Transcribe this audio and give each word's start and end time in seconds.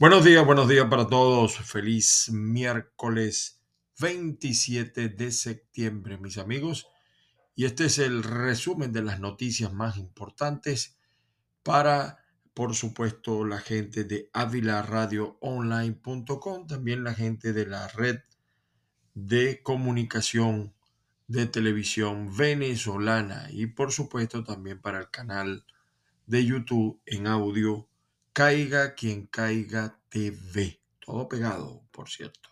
Buenos 0.00 0.24
días, 0.24 0.44
buenos 0.46 0.66
días 0.66 0.86
para 0.88 1.06
todos. 1.08 1.58
Feliz 1.58 2.30
miércoles 2.32 3.60
27 4.00 5.10
de 5.10 5.30
septiembre, 5.30 6.16
mis 6.16 6.38
amigos. 6.38 6.88
Y 7.54 7.66
este 7.66 7.84
es 7.84 7.98
el 7.98 8.22
resumen 8.22 8.92
de 8.92 9.02
las 9.02 9.20
noticias 9.20 9.74
más 9.74 9.98
importantes 9.98 10.96
para, 11.62 12.24
por 12.54 12.74
supuesto, 12.74 13.44
la 13.44 13.58
gente 13.58 14.04
de 14.04 14.30
avilaradioonline.com, 14.32 16.66
también 16.66 17.04
la 17.04 17.12
gente 17.12 17.52
de 17.52 17.66
la 17.66 17.86
red 17.88 18.20
de 19.12 19.62
comunicación 19.62 20.72
de 21.28 21.44
televisión 21.44 22.34
venezolana 22.34 23.48
y, 23.50 23.66
por 23.66 23.92
supuesto, 23.92 24.44
también 24.44 24.80
para 24.80 24.98
el 24.98 25.10
canal 25.10 25.66
de 26.24 26.46
YouTube 26.46 27.02
en 27.04 27.26
audio 27.26 27.89
Caiga 28.32 28.94
quien 28.94 29.26
caiga 29.26 29.98
TV. 30.08 30.80
Todo 31.00 31.28
pegado, 31.28 31.82
por 31.90 32.08
cierto. 32.08 32.50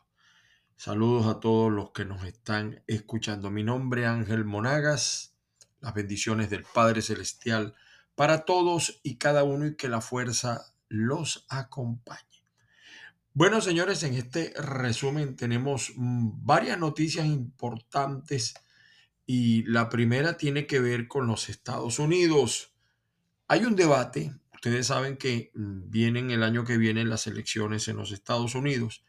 Saludos 0.76 1.26
a 1.26 1.38
todos 1.38 1.72
los 1.72 1.92
que 1.92 2.04
nos 2.04 2.24
están 2.24 2.82
escuchando. 2.88 3.48
Mi 3.50 3.62
nombre 3.62 4.02
es 4.02 4.08
Ángel 4.08 4.44
Monagas. 4.44 5.36
Las 5.80 5.94
bendiciones 5.94 6.50
del 6.50 6.64
Padre 6.64 7.00
Celestial 7.00 7.76
para 8.16 8.44
todos 8.44 8.98
y 9.04 9.18
cada 9.18 9.44
uno 9.44 9.66
y 9.66 9.76
que 9.76 9.88
la 9.88 10.00
fuerza 10.00 10.74
los 10.88 11.46
acompañe. 11.48 12.24
Bueno, 13.32 13.60
señores, 13.60 14.02
en 14.02 14.14
este 14.14 14.52
resumen 14.60 15.36
tenemos 15.36 15.92
mm, 15.94 16.44
varias 16.44 16.76
noticias 16.80 17.24
importantes 17.26 18.54
y 19.26 19.62
la 19.62 19.88
primera 19.88 20.36
tiene 20.36 20.66
que 20.66 20.80
ver 20.80 21.06
con 21.06 21.28
los 21.28 21.48
Estados 21.48 22.00
Unidos. 22.00 22.74
Hay 23.46 23.64
un 23.64 23.76
debate 23.76 24.34
Ustedes 24.58 24.88
saben 24.88 25.16
que 25.16 25.52
mm, 25.54 25.88
vienen 25.88 26.32
el 26.32 26.42
año 26.42 26.64
que 26.64 26.78
viene 26.78 27.04
las 27.04 27.28
elecciones 27.28 27.86
en 27.86 27.96
los 27.96 28.10
Estados 28.10 28.56
Unidos 28.56 29.04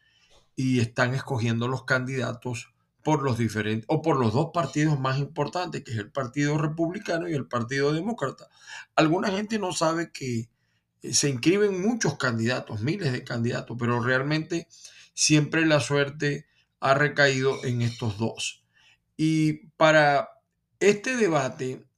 y 0.54 0.78
están 0.78 1.12
escogiendo 1.12 1.66
los 1.66 1.84
candidatos 1.84 2.72
por 3.02 3.24
los 3.24 3.36
diferentes 3.36 3.84
o 3.88 4.00
por 4.00 4.16
los 4.16 4.32
dos 4.32 4.50
partidos 4.54 5.00
más 5.00 5.18
importantes, 5.18 5.82
que 5.82 5.90
es 5.90 5.98
el 5.98 6.12
Partido 6.12 6.56
Republicano 6.56 7.28
y 7.28 7.32
el 7.32 7.48
Partido 7.48 7.92
Demócrata. 7.92 8.46
Alguna 8.94 9.32
gente 9.32 9.58
no 9.58 9.72
sabe 9.72 10.12
que 10.12 10.48
eh, 11.02 11.14
se 11.14 11.28
inscriben 11.28 11.82
muchos 11.82 12.16
candidatos, 12.16 12.80
miles 12.80 13.10
de 13.10 13.24
candidatos, 13.24 13.76
pero 13.76 14.00
realmente 14.00 14.68
siempre 15.14 15.66
la 15.66 15.80
suerte 15.80 16.46
ha 16.78 16.94
recaído 16.94 17.64
en 17.64 17.82
estos 17.82 18.18
dos. 18.18 18.62
Y 19.16 19.66
para 19.76 20.28
este 20.78 21.16
debate 21.16 21.89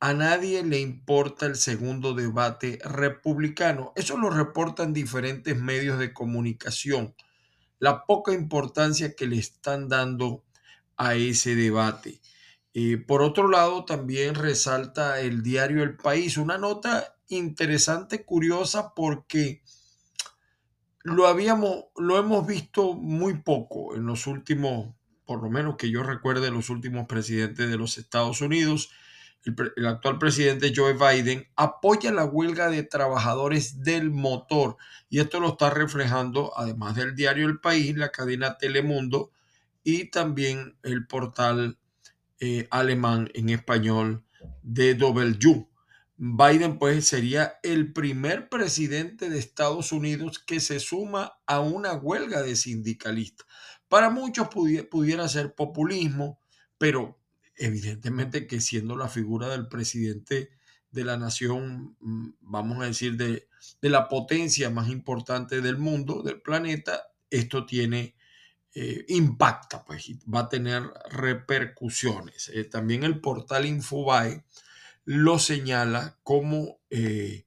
a 0.00 0.14
nadie 0.14 0.62
le 0.62 0.78
importa 0.78 1.46
el 1.46 1.56
segundo 1.56 2.14
debate 2.14 2.78
republicano. 2.84 3.92
Eso 3.96 4.16
lo 4.16 4.30
reportan 4.30 4.92
diferentes 4.92 5.56
medios 5.56 5.98
de 5.98 6.12
comunicación. 6.12 7.14
La 7.80 8.04
poca 8.04 8.32
importancia 8.32 9.14
que 9.14 9.26
le 9.26 9.38
están 9.38 9.88
dando 9.88 10.44
a 10.96 11.14
ese 11.14 11.54
debate. 11.54 12.20
Eh, 12.74 12.96
por 12.98 13.22
otro 13.22 13.48
lado, 13.48 13.84
también 13.84 14.34
resalta 14.34 15.20
el 15.20 15.42
diario 15.42 15.82
El 15.82 15.96
País, 15.96 16.36
una 16.36 16.58
nota 16.58 17.16
interesante, 17.28 18.24
curiosa, 18.24 18.94
porque 18.94 19.62
lo 21.02 21.26
habíamos, 21.26 21.86
lo 21.96 22.18
hemos 22.18 22.46
visto 22.46 22.94
muy 22.94 23.42
poco 23.42 23.96
en 23.96 24.06
los 24.06 24.26
últimos, 24.26 24.94
por 25.24 25.42
lo 25.42 25.50
menos 25.50 25.76
que 25.76 25.90
yo 25.90 26.02
recuerde, 26.02 26.50
los 26.50 26.70
últimos 26.70 27.06
presidentes 27.06 27.68
de 27.68 27.76
los 27.76 27.98
Estados 27.98 28.40
Unidos 28.40 28.90
el, 29.44 29.86
actual 29.86 30.18
presidente 30.18 30.72
Joe 30.74 30.94
Biden 30.94 31.46
apoya 31.56 32.12
la 32.12 32.24
huelga 32.24 32.70
de 32.70 32.82
trabajadores 32.82 33.82
del 33.82 34.10
motor 34.10 34.76
y 35.08 35.20
esto 35.20 35.40
lo 35.40 35.50
está 35.50 35.70
reflejando, 35.70 36.52
además 36.56 36.96
del 36.96 37.14
diario 37.14 37.46
El 37.46 37.60
País, 37.60 37.96
la 37.96 38.10
cadena 38.10 38.58
Telemundo 38.58 39.30
y 39.82 40.06
también 40.06 40.76
el 40.82 41.06
portal 41.06 41.78
eh, 42.40 42.68
alemán 42.70 43.30
en 43.34 43.48
español 43.48 44.24
DW. 44.62 45.66
Biden 46.20 46.78
pues 46.78 47.06
sería 47.06 47.58
el 47.62 47.92
primer 47.92 48.48
presidente 48.48 49.30
de 49.30 49.38
Estados 49.38 49.92
Unidos 49.92 50.40
que 50.40 50.58
se 50.58 50.80
suma 50.80 51.38
a 51.46 51.60
una 51.60 51.94
huelga 51.94 52.42
de 52.42 52.56
sindicalistas. 52.56 53.46
Para 53.88 54.10
muchos 54.10 54.48
pudiera 54.48 55.28
ser 55.28 55.54
populismo, 55.54 56.40
pero 56.76 57.17
evidentemente 57.58 58.46
que 58.46 58.60
siendo 58.60 58.96
la 58.96 59.08
figura 59.08 59.48
del 59.48 59.68
presidente 59.68 60.50
de 60.90 61.04
la 61.04 61.16
nación, 61.16 61.96
mm, 62.00 62.28
vamos 62.40 62.82
a 62.82 62.86
decir, 62.86 63.16
de, 63.16 63.48
la 63.82 64.08
potencia 64.08 64.70
más 64.70 64.88
importante 64.88 65.60
del 65.60 65.78
mundo, 65.78 66.22
del 66.22 66.40
planeta, 66.40 67.02
esto 67.30 67.66
tiene, 67.66 68.14
eh, 68.74 69.04
impacta, 69.08 69.84
pues, 69.84 70.10
va 70.32 70.40
a 70.40 70.48
tener 70.48 70.82
repercusiones. 71.10 72.50
Eh, 72.54 72.64
también 72.64 73.02
el 73.04 73.20
portal 73.20 73.66
Infobae 73.66 74.44
lo 75.04 75.38
señala 75.38 76.18
como 76.22 76.80
eh, 76.90 77.46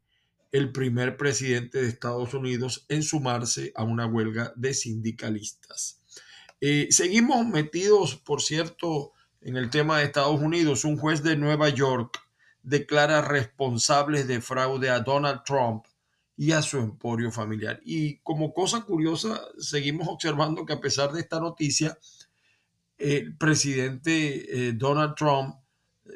el 0.51 0.71
primer 0.71 1.17
presidente 1.17 1.81
de 1.81 1.87
Estados 1.87 2.33
Unidos 2.33 2.85
en 2.89 3.03
sumarse 3.03 3.71
a 3.75 3.83
una 3.83 4.05
huelga 4.05 4.53
de 4.55 4.73
sindicalistas. 4.73 6.01
seguimos 6.89 7.47
metidos, 7.47 8.17
por 8.17 8.41
cierto, 8.41 9.13
en 9.41 9.57
el 9.57 9.69
tema 9.69 9.97
de 9.97 10.05
Estados 10.05 10.39
Unidos, 10.39 10.85
un 10.85 10.97
juez 10.97 11.23
de 11.23 11.35
Nueva 11.35 11.69
York 11.69 12.19
declara 12.63 13.21
responsables 13.21 14.27
de 14.27 14.39
fraude 14.39 14.89
a 14.89 14.99
Donald 14.99 15.41
Trump 15.43 15.85
y 16.37 16.51
a 16.51 16.61
su 16.61 16.77
emporio 16.77 17.31
familiar. 17.31 17.81
Y 17.83 18.17
como 18.19 18.53
cosa 18.53 18.81
curiosa, 18.81 19.41
seguimos 19.57 20.07
observando 20.07 20.65
que 20.65 20.73
a 20.73 20.81
pesar 20.81 21.11
de 21.11 21.21
esta 21.21 21.39
noticia, 21.39 21.97
el 22.97 23.35
presidente 23.35 24.67
eh, 24.67 24.73
Donald 24.73 25.15
Trump 25.15 25.55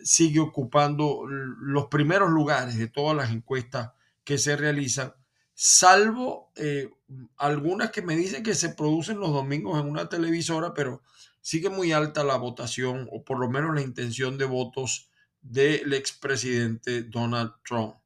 sigue 0.04 0.40
ocupando 0.40 1.26
los 1.28 1.88
primeros 1.88 2.30
lugares 2.30 2.78
de 2.78 2.88
todas 2.88 3.16
las 3.18 3.32
encuestas 3.32 3.92
que 4.24 4.38
se 4.38 4.56
realizan, 4.56 5.14
salvo 5.54 6.52
eh, 6.56 6.90
algunas 7.38 7.92
que 7.92 8.02
me 8.02 8.16
dicen 8.16 8.44
que 8.44 8.56
se 8.56 8.70
producen 8.70 9.20
los 9.20 9.32
domingos 9.32 9.80
en 9.80 9.90
una 9.90 10.10
televisora, 10.10 10.74
pero 10.74 11.02
sigue 11.46 11.70
muy 11.70 11.92
alta 11.92 12.24
la 12.24 12.38
votación 12.38 13.08
o 13.12 13.24
por 13.24 13.38
lo 13.38 13.48
menos 13.48 13.76
la 13.76 13.84
intención 13.84 14.36
de 14.40 14.46
votos 14.46 15.12
del 15.44 15.94
expresidente 15.94 17.04
Donald 17.04 17.52
Trump. 17.64 17.98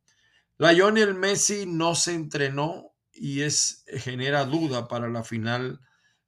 La 0.57 0.73
Lionel 0.73 1.15
Messi 1.15 1.65
no 1.65 1.95
se 1.95 2.15
entrenó 2.15 2.91
y 3.13 3.43
es, 3.43 3.85
genera 3.87 4.43
duda 4.43 4.89
para 4.89 5.07
la 5.07 5.23
final 5.23 5.79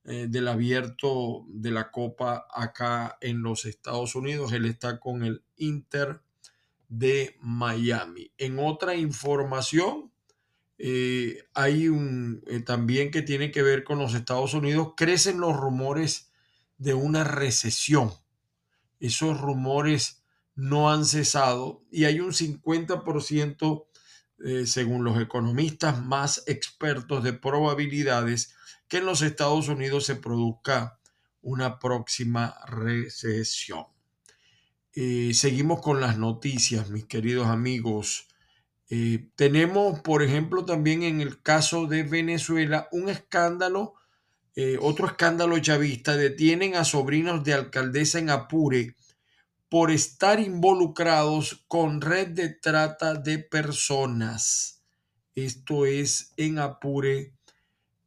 eh, 0.06 0.28
del 0.30 0.48
abierto 0.48 1.44
de 1.50 1.72
la 1.72 1.92
Copa 1.92 2.48
acá 2.50 3.18
en 3.20 3.44
los 3.44 3.66
Estados 3.66 4.16
Unidos. 4.16 4.54
Él 4.54 4.64
está 4.64 4.98
con 4.98 5.26
el 5.26 5.44
Inter 5.58 6.22
de 6.88 7.36
Miami. 7.42 8.32
En 8.38 8.58
otra 8.58 8.96
información, 8.96 10.14
eh, 10.78 11.44
hay 11.54 11.90
un 11.90 12.42
eh, 12.48 12.62
también 12.62 13.12
que 13.12 13.22
tiene 13.22 13.52
que 13.52 13.64
ver 13.64 13.84
con 13.84 14.00
los 14.00 14.14
Estados 14.14 14.54
Unidos. 14.54 14.94
Crecen 14.96 15.42
los 15.42 15.58
rumores 15.58 16.31
de 16.82 16.96
una 16.96 17.24
recesión. 17.24 18.12
Esos 19.00 19.40
rumores 19.40 20.24
no 20.56 20.92
han 20.92 21.06
cesado 21.06 21.86
y 21.92 22.06
hay 22.06 22.20
un 22.20 22.34
50%, 22.34 23.88
eh, 24.44 24.66
según 24.66 25.04
los 25.04 25.22
economistas 25.22 26.04
más 26.04 26.44
expertos, 26.48 27.24
de 27.24 27.34
probabilidades 27.34 28.56
que 28.88 28.98
en 28.98 29.06
los 29.06 29.22
Estados 29.22 29.68
Unidos 29.68 30.08
se 30.08 30.16
produzca 30.16 31.00
una 31.42 31.78
próxima 31.78 32.56
recesión. 32.66 33.86
Eh, 34.94 35.36
seguimos 35.36 35.82
con 35.82 36.02
las 36.02 36.18
noticias, 36.18 36.90
mis 36.90 37.06
queridos 37.06 37.46
amigos. 37.46 38.28
Eh, 38.90 39.30
tenemos, 39.36 40.00
por 40.00 40.24
ejemplo, 40.24 40.66
también 40.66 41.04
en 41.04 41.22
el 41.22 41.44
caso 41.44 41.86
de 41.86 42.02
Venezuela, 42.02 42.90
un 42.92 43.08
escándalo 43.08 44.01
eh, 44.56 44.78
otro 44.82 45.08
escándalo 45.08 45.58
chavista, 45.60 46.18
detienen 46.18 46.76
a 46.76 46.84
sobrinos 46.84 47.44
de 47.44 47.54
alcaldesa 47.54 48.20
en 48.20 48.30
Apure 48.30 48.96
por 49.70 49.92
estar 49.92 50.40
involucrados 50.40 51.64
con 51.68 52.02
red 52.02 52.30
de 52.30 52.50
trata 52.50 53.14
de 53.14 53.40
personas. 53.40 54.84
Esto 55.36 55.86
es 55.86 56.34
en 56.36 56.60
Apure, 56.60 57.34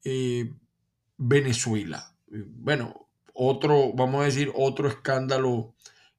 eh, 0.05 0.52
Venezuela. 1.17 2.14
Bueno, 2.26 3.08
otro, 3.32 3.93
vamos 3.94 4.20
a 4.20 4.25
decir, 4.25 4.52
otro 4.55 4.88
escándalo 4.88 5.75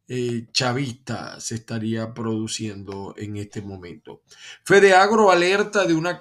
eh, 0.08 0.46
chavista 0.52 1.40
se 1.40 1.56
estaría 1.56 2.14
produciendo 2.14 3.16
en 3.18 3.38
este 3.38 3.62
momento. 3.62 4.22
Fedeagro 4.64 5.32
alerta 5.32 5.86
de 5.86 5.96
una, 5.96 6.20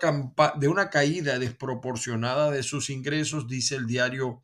de 0.57 0.69
una 0.69 0.89
caída 0.89 1.39
desproporcionada 1.39 2.51
de 2.51 2.63
sus 2.63 2.89
ingresos, 2.89 3.47
dice 3.47 3.77
el 3.77 3.87
diario, 3.87 4.43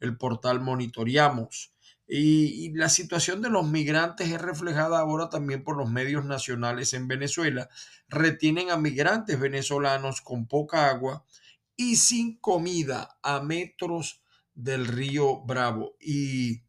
el 0.00 0.16
portal 0.18 0.60
Monitoreamos. 0.60 1.72
Y, 2.06 2.66
y, 2.66 2.72
la 2.74 2.90
situación 2.90 3.40
de 3.40 3.48
los 3.48 3.66
migrantes 3.66 4.28
es 4.28 4.42
reflejada 4.42 4.98
ahora 4.98 5.30
también 5.30 5.64
por 5.64 5.78
los 5.78 5.90
medios 5.90 6.26
nacionales 6.26 6.92
en 6.92 7.08
Venezuela. 7.08 7.70
Retienen 8.08 8.70
a 8.70 8.76
migrantes 8.76 9.40
venezolanos 9.40 10.20
con 10.20 10.46
poca 10.46 10.90
agua 10.90 11.24
y 11.76 11.96
sin 11.96 12.36
comida 12.36 13.16
a 13.22 13.40
metros 13.40 14.22
del 14.54 14.86
río 14.86 15.40
Bravo. 15.40 15.96
Y 15.98 16.62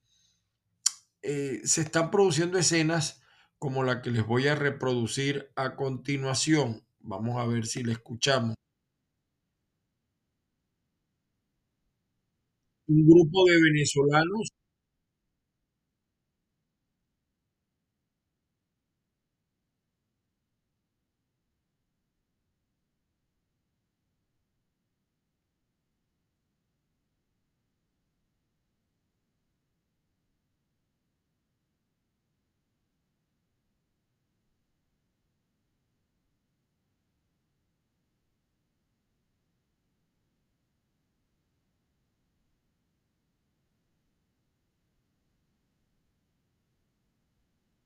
eh, 1.23 1.61
se 1.63 1.81
están 1.81 2.11
produciendo 2.11 2.57
escenas 2.59 3.21
como 3.57 3.83
la 3.83 4.01
que 4.01 4.11
les 4.11 4.25
voy 4.25 4.47
a 4.47 4.55
reproducir 4.55 5.51
a 5.55 5.75
continuación. 5.75 6.85
Vamos 6.99 7.37
a 7.41 7.45
ver 7.47 7.65
si 7.65 7.83
la 7.83 7.93
escuchamos. 7.93 8.55
Un 12.87 13.05
grupo 13.05 13.45
de 13.49 13.61
venezolanos 13.61 14.49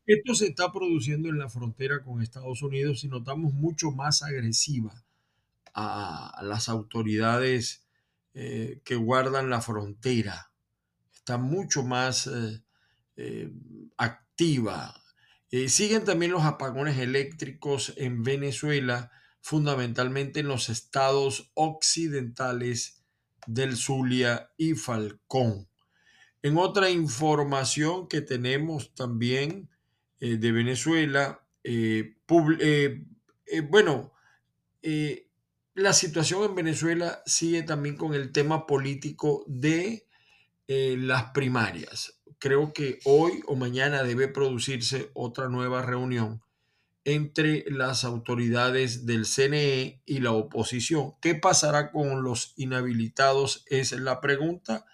Esto 0.08 0.36
se 0.36 0.48
está 0.48 0.72
produciendo 0.72 1.28
en 1.28 1.38
la 1.38 1.50
frontera 1.50 2.02
con 2.02 2.22
Estados 2.22 2.62
Unidos 2.62 3.04
y 3.04 3.10
notamos 3.10 3.52
mucho 3.52 3.92
más 3.92 4.24
agresiva 4.24 5.04
a, 5.74 6.40
las 6.44 6.70
autoridades 6.70 7.86
eh, 8.34 8.82
que 8.86 8.96
guardan 8.96 9.50
la 9.50 9.60
frontera. 9.60 10.54
Está 11.14 11.38
mucho 11.38 11.84
más 11.84 12.28
eh, 12.28 12.64
eh, 13.18 13.52
activa. 13.98 14.96
Siguen 15.68 16.06
también 16.06 16.32
los 16.32 16.44
apagones 16.44 16.98
eléctricos 17.00 17.94
en 17.98 18.24
Venezuela, 18.24 19.12
fundamentalmente 19.42 20.40
en 20.40 20.48
los 20.48 20.70
estados 20.70 21.52
occidentales 21.54 23.04
del 23.46 23.76
Zulia 23.76 24.52
y 24.56 24.74
Falcón. 24.76 25.68
En 26.42 26.58
otra 26.58 26.90
información 26.90 28.08
que 28.08 28.22
tenemos 28.22 28.94
también 28.94 29.70
eh, 30.20 30.38
de 30.38 30.52
Venezuela, 30.52 31.44
eh, 31.64 32.16
eh, 32.60 33.62
bueno, 33.62 34.14
la 35.76 35.94
situación 35.94 36.44
en 36.44 36.56
Venezuela 36.56 37.22
sigue 37.26 37.64
también 37.64 37.98
con 37.98 38.14
el 38.14 38.32
tema 38.32 38.66
político 38.66 39.44
de 39.48 40.08
las 40.68 41.32
primarias. 41.32 42.20
Creo 42.40 42.74
que 42.74 43.00
hoy 43.06 43.42
o 43.48 43.56
mañana 43.56 44.04
debe 44.04 44.28
producirse 44.28 45.12
otra 45.14 45.50
nueva 45.50 45.82
reunión 45.82 46.42
entre 47.06 47.64
las 47.70 48.04
autoridades 48.04 49.06
del 49.06 49.26
CNE 49.26 50.02
y 50.06 50.20
la 50.20 50.34
oposición. 50.34 51.14
¿Qué 51.22 51.36
pasará 51.36 51.92
con 51.92 52.24
los 52.24 52.54
inhabilitados? 52.58 53.64
Esa 53.68 53.96
es 53.96 54.02
la 54.02 54.20
pregunta. 54.20 54.86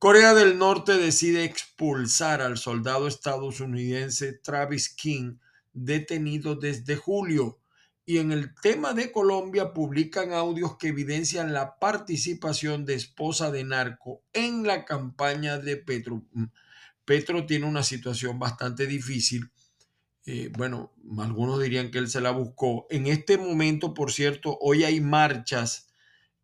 Corea 0.00 0.32
del 0.32 0.56
Norte 0.56 0.96
decide 0.96 1.44
expulsar 1.44 2.40
al 2.40 2.56
soldado 2.56 3.06
estadounidense 3.06 4.32
Travis 4.32 4.88
King, 4.88 5.36
detenido 5.74 6.54
desde 6.54 6.96
julio. 6.96 7.60
Y 8.06 8.16
en 8.16 8.32
el 8.32 8.54
tema 8.54 8.94
de 8.94 9.12
Colombia 9.12 9.74
publican 9.74 10.32
audios 10.32 10.78
que 10.78 10.88
evidencian 10.88 11.52
la 11.52 11.78
participación 11.78 12.86
de 12.86 12.94
esposa 12.94 13.50
de 13.50 13.62
narco 13.62 14.22
en 14.32 14.66
la 14.66 14.86
campaña 14.86 15.58
de 15.58 15.76
Petro. 15.76 16.24
Mm, 16.32 16.44
Petro 17.04 17.44
tiene 17.44 17.66
una 17.66 17.82
situación 17.82 18.38
bastante 18.38 18.86
difícil. 18.86 19.50
Eh, 20.24 20.50
bueno, 20.56 20.94
algunos 21.18 21.62
dirían 21.62 21.90
que 21.90 21.98
él 21.98 22.08
se 22.08 22.22
la 22.22 22.30
buscó. 22.30 22.86
En 22.88 23.06
este 23.06 23.36
momento, 23.36 23.92
por 23.92 24.12
cierto, 24.12 24.56
hoy 24.62 24.82
hay 24.82 25.02
marchas, 25.02 25.92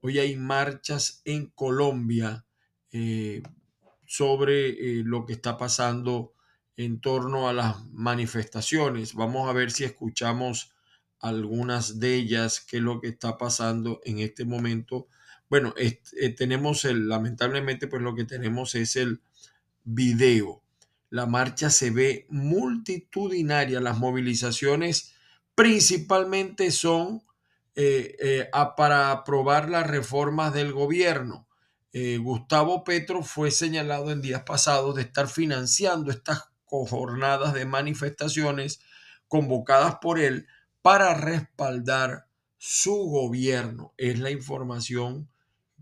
hoy 0.02 0.18
hay 0.18 0.36
marchas 0.36 1.22
en 1.24 1.46
Colombia. 1.46 2.45
Eh, 2.98 3.42
sobre 4.06 4.68
eh, 4.70 5.02
lo 5.04 5.26
que 5.26 5.34
está 5.34 5.58
pasando 5.58 6.32
en 6.78 6.98
torno 7.02 7.46
a 7.46 7.52
las 7.52 7.84
manifestaciones. 7.88 9.12
Vamos 9.12 9.50
a 9.50 9.52
ver 9.52 9.70
si 9.70 9.84
escuchamos 9.84 10.72
algunas 11.20 12.00
de 12.00 12.14
ellas, 12.14 12.60
qué 12.60 12.78
es 12.78 12.82
lo 12.82 13.02
que 13.02 13.08
está 13.08 13.36
pasando 13.36 14.00
en 14.04 14.20
este 14.20 14.46
momento. 14.46 15.08
Bueno, 15.50 15.74
eh, 15.76 16.00
tenemos 16.38 16.86
el, 16.86 17.06
lamentablemente, 17.06 17.86
pues 17.86 18.00
lo 18.00 18.14
que 18.14 18.24
tenemos 18.24 18.74
es 18.74 18.96
el 18.96 19.20
video. 19.84 20.62
La 21.10 21.26
marcha 21.26 21.68
se 21.68 21.90
ve 21.90 22.24
multitudinaria. 22.30 23.78
Las 23.80 23.98
movilizaciones 23.98 25.12
principalmente 25.54 26.70
son 26.70 27.22
para 28.76 29.10
aprobar 29.10 29.68
las 29.68 29.86
reformas 29.86 30.54
del 30.54 30.72
gobierno. 30.72 31.45
Eh, 31.98 32.18
Gustavo 32.18 32.84
Petro 32.84 33.22
fue 33.22 33.50
señalado 33.50 34.10
en 34.10 34.20
días 34.20 34.42
pasados 34.42 34.94
de 34.96 35.00
estar 35.00 35.28
financiando 35.28 36.10
estas 36.10 36.50
jornadas 36.66 37.54
de 37.54 37.64
manifestaciones 37.64 38.80
convocadas 39.28 39.96
por 40.02 40.18
él 40.18 40.46
para 40.82 41.14
respaldar 41.14 42.28
su 42.58 42.92
gobierno. 42.92 43.94
Es 43.96 44.18
la 44.18 44.30
información 44.30 45.30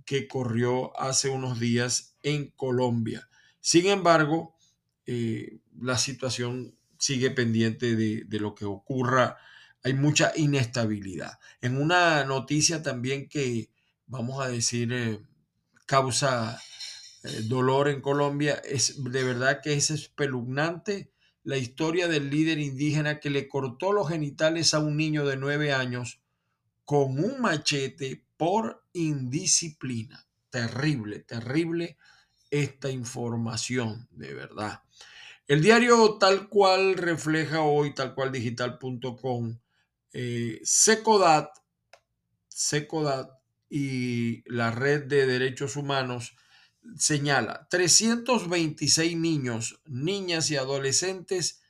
que 0.05 0.29
corrió 0.29 0.97
hace 1.01 1.31
unos 1.31 1.59
días 1.59 2.17
en 2.23 2.53
Colombia. 2.53 3.29
Sin 3.59 3.87
embargo, 3.87 4.55
eh, 5.07 5.59
la 5.81 5.99
situación 5.99 6.79
sigue 6.97 7.33
pendiente 7.33 7.97
de, 7.97 8.23
de 8.25 8.39
lo 8.39 8.55
que 8.55 8.67
ocurra. 8.67 9.37
Hay 9.83 9.95
mucha 9.95 10.31
inestabilidad. 10.37 11.41
En 11.61 11.77
una 11.77 12.23
noticia 12.23 12.85
también 12.85 13.29
que, 13.29 13.73
vamos 14.07 14.41
a 14.41 14.49
decir, 14.49 14.93
eh, 14.93 15.21
causa 15.87 16.61
eh, 17.25 17.43
dolor 17.45 17.89
en 17.89 18.01
Colombia, 18.01 18.61
es 18.65 19.03
de 19.03 19.25
verdad 19.25 19.61
que 19.63 19.75
es 19.75 19.91
espeluznante 19.91 21.13
la 21.43 21.57
historia 21.59 22.09
del 22.09 22.31
líder 22.31 22.59
indígena 22.59 23.21
que 23.21 23.31
le 23.31 23.49
cortó 23.49 23.93
los 23.93 24.09
genitales 24.09 24.75
a 24.75 24.79
un 24.79 24.97
niño 24.97 25.27
de 25.27 25.37
nueve 25.37 25.73
años 25.73 26.21
con 26.85 27.19
un 27.19 27.41
machete 27.41 28.27
por 28.37 28.85
indisciplina. 28.93 30.27
Terrible, 30.51 31.21
terrible 31.21 31.99
esta 32.51 32.91
información, 32.91 34.09
de 34.11 34.33
verdad. 34.33 34.83
El 35.47 35.63
diario 35.63 36.17
tal 36.19 36.49
cual 36.49 36.95
refleja 36.95 37.61
hoy, 37.63 37.95
tal 37.95 38.15
cual 38.15 38.33
digital.com, 38.33 39.59
eh, 40.13 40.61
Secodat, 40.63 41.51
Secodat 42.49 43.44
y 43.69 44.43
la 44.51 44.71
red 44.71 45.05
de 45.05 45.27
derechos 45.27 45.77
humanos 45.77 46.37
señala 46.97 47.67
326 47.71 49.17
niños, 49.17 49.81
niñas 49.87 50.51
y 50.51 50.57
adolescentes 50.57 51.63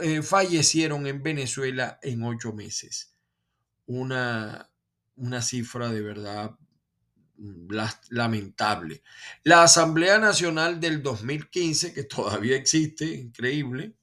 eh, 0.00 0.22
fallecieron 0.22 1.06
en 1.06 1.22
Venezuela 1.22 1.98
en 2.02 2.22
ocho 2.22 2.52
meses 2.52 3.10
una, 3.90 4.70
una 5.16 5.42
cifra 5.42 5.88
de 5.88 6.00
verdad 6.00 6.56
lamentable. 8.10 9.02
La 9.42 9.62
Asamblea 9.62 10.18
Nacional 10.18 10.78
del 10.78 11.02
2015, 11.02 11.92
que 11.92 12.04
todavía 12.04 12.56
existe, 12.56 13.06
increíble, 13.06 13.96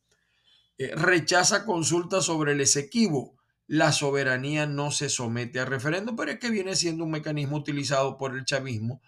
eh, 0.77 0.93
rechaza 0.95 1.65
consulta 1.65 2.21
sobre 2.21 2.51
el 2.51 2.61
Esequibo. 2.61 3.36
La 3.67 3.91
soberanía 3.91 4.65
no 4.65 4.91
se 4.91 5.09
somete 5.09 5.59
a 5.59 5.65
referendo, 5.65 6.15
pero 6.15 6.31
es 6.31 6.39
que 6.39 6.49
viene 6.49 6.75
siendo 6.75 7.03
un 7.03 7.11
mecanismo 7.11 7.57
utilizado 7.57 8.17
por 8.17 8.35
el 8.35 8.45
chavismo, 8.45 9.01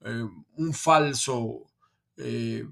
eh, 0.00 0.24
un 0.56 0.72
falso 0.72 1.66
eh, 2.16 2.66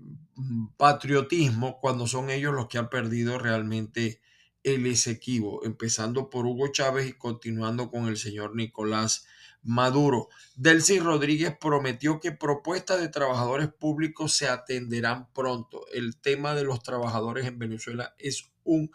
patriotismo 0.77 1.79
cuando 1.81 2.07
son 2.07 2.31
ellos 2.31 2.55
los 2.55 2.67
que 2.67 2.79
han 2.79 2.89
perdido 2.89 3.39
realmente 3.39 4.21
el 4.63 4.87
Esequibo, 4.87 5.63
empezando 5.65 6.31
por 6.31 6.47
Hugo 6.47 6.69
Chávez 6.69 7.07
y 7.07 7.13
continuando 7.13 7.91
con 7.91 8.09
el 8.09 8.17
señor 8.17 8.57
Nicolás 8.57 9.27
Maduro. 9.63 10.29
Delcy 10.57 10.99
Rodríguez 10.99 11.55
prometió 11.61 12.21
que 12.21 12.33
propuestas 12.33 13.01
de 13.01 13.09
trabajadores 13.09 13.69
públicos 13.69 14.35
se 14.35 14.49
atenderán 14.49 15.31
pronto. 15.33 15.87
El 15.93 16.17
tema 16.19 16.55
de 16.55 16.65
los 16.65 16.83
trabajadores 16.83 17.47
en 17.47 17.59
Venezuela 17.59 18.15
es 18.19 18.51
un 18.65 18.91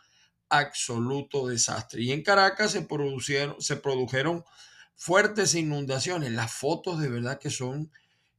absoluto 0.49 1.47
desastre. 1.47 2.01
Y 2.01 2.11
en 2.11 2.23
Caracas 2.23 2.71
se 2.71 2.81
produjeron, 2.81 3.61
se 3.61 3.75
produjeron 3.77 4.43
fuertes 4.95 5.55
inundaciones. 5.55 6.31
Las 6.31 6.51
fotos 6.51 6.99
de 6.99 7.09
verdad 7.09 7.39
que 7.39 7.49
son 7.49 7.91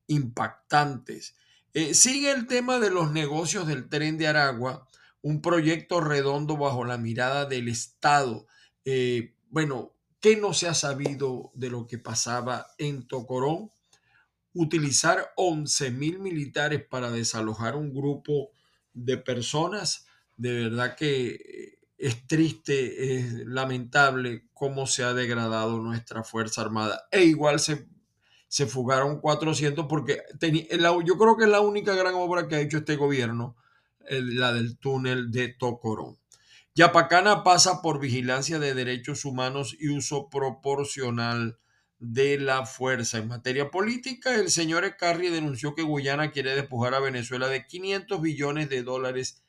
impactantes. 0.06 1.36
Eh, 1.72 1.94
sigue 1.94 2.32
el 2.32 2.46
tema 2.46 2.78
de 2.80 2.90
los 2.90 3.12
negocios 3.12 3.66
del 3.66 3.88
tren 3.88 4.18
de 4.18 4.26
Aragua, 4.26 4.88
un 5.22 5.40
proyecto 5.40 6.00
redondo 6.00 6.56
bajo 6.56 6.84
la 6.84 6.98
mirada 6.98 7.46
del 7.46 7.68
Estado. 7.68 8.46
Eh, 8.84 9.34
bueno, 9.50 9.92
¿Qué 10.20 10.36
no 10.36 10.52
se 10.52 10.68
ha 10.68 10.74
sabido 10.74 11.50
de 11.54 11.70
lo 11.70 11.86
que 11.86 11.96
pasaba 11.96 12.66
en 12.76 13.06
Tocorón? 13.06 13.70
Utilizar 14.52 15.32
11 15.36 15.92
mil 15.92 16.18
militares 16.18 16.84
para 16.84 17.10
desalojar 17.10 17.74
un 17.74 17.94
grupo 17.94 18.50
de 18.92 19.16
personas, 19.16 20.06
de 20.36 20.64
verdad 20.64 20.94
que 20.94 21.78
es 22.00 22.26
triste, 22.26 23.16
es 23.16 23.46
lamentable 23.46 24.48
cómo 24.54 24.86
se 24.86 25.04
ha 25.04 25.12
degradado 25.12 25.80
nuestra 25.80 26.24
Fuerza 26.24 26.62
Armada. 26.62 27.06
E 27.10 27.24
igual 27.24 27.60
se, 27.60 27.86
se 28.48 28.66
fugaron 28.66 29.20
400 29.20 29.86
porque 29.86 30.22
tenía, 30.38 30.64
yo 31.04 31.18
creo 31.18 31.36
que 31.36 31.44
es 31.44 31.50
la 31.50 31.60
única 31.60 31.94
gran 31.94 32.14
obra 32.14 32.48
que 32.48 32.56
ha 32.56 32.60
hecho 32.60 32.78
este 32.78 32.96
gobierno, 32.96 33.54
la 34.08 34.54
del 34.54 34.78
túnel 34.78 35.30
de 35.30 35.48
Tocorón. 35.48 36.18
Yapacana 36.74 37.42
pasa 37.44 37.82
por 37.82 38.00
vigilancia 38.00 38.58
de 38.58 38.72
derechos 38.72 39.26
humanos 39.26 39.76
y 39.78 39.90
uso 39.90 40.30
proporcional 40.30 41.58
de 41.98 42.38
la 42.38 42.64
fuerza. 42.64 43.18
En 43.18 43.28
materia 43.28 43.70
política, 43.70 44.34
el 44.36 44.50
señor 44.50 44.86
Ecarri 44.86 45.28
denunció 45.28 45.74
que 45.74 45.82
Guyana 45.82 46.30
quiere 46.30 46.54
despojar 46.54 46.94
a 46.94 47.00
Venezuela 47.00 47.48
de 47.48 47.66
500 47.66 48.22
billones 48.22 48.70
de 48.70 48.82
dólares 48.82 49.42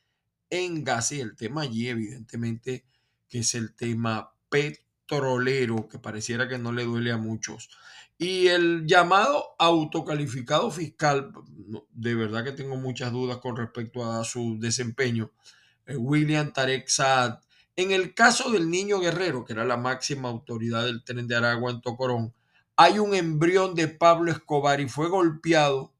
en 0.52 0.84
el 1.12 1.34
tema 1.34 1.62
allí 1.62 1.88
evidentemente 1.88 2.84
que 3.26 3.38
es 3.38 3.54
el 3.54 3.74
tema 3.74 4.34
petrolero 4.50 5.88
que 5.88 5.98
pareciera 5.98 6.46
que 6.46 6.58
no 6.58 6.72
le 6.72 6.84
duele 6.84 7.10
a 7.10 7.16
muchos. 7.16 7.70
Y 8.18 8.48
el 8.48 8.86
llamado 8.86 9.54
autocalificado 9.58 10.70
fiscal, 10.70 11.32
de 11.90 12.14
verdad 12.14 12.44
que 12.44 12.52
tengo 12.52 12.76
muchas 12.76 13.10
dudas 13.10 13.38
con 13.38 13.56
respecto 13.56 14.04
a 14.04 14.22
su 14.24 14.58
desempeño. 14.60 15.32
Eh, 15.86 15.96
William 15.96 16.52
Tarek 16.52 16.86
Saad. 16.86 17.38
En 17.74 17.90
el 17.90 18.12
caso 18.12 18.50
del 18.50 18.68
niño 18.68 19.00
guerrero, 19.00 19.46
que 19.46 19.54
era 19.54 19.64
la 19.64 19.78
máxima 19.78 20.28
autoridad 20.28 20.84
del 20.84 21.02
tren 21.02 21.26
de 21.26 21.34
Aragua 21.34 21.70
en 21.70 21.80
Tocorón, 21.80 22.34
hay 22.76 22.98
un 22.98 23.14
embrión 23.14 23.74
de 23.74 23.88
Pablo 23.88 24.30
Escobar 24.30 24.80
y 24.82 24.88
fue 24.90 25.08
golpeado 25.08 25.91